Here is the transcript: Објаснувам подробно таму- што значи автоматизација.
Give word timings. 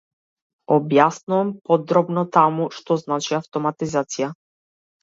Објаснувам 0.75 1.51
подробно 1.73 2.25
таму- 2.39 2.69
што 2.79 3.01
значи 3.05 3.39
автоматизација. 3.43 4.35